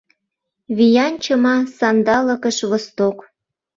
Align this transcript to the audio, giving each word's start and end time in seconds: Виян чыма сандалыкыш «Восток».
Виян 0.75 1.13
чыма 1.23 1.55
сандалыкыш 1.77 2.57
«Восток». 2.69 3.17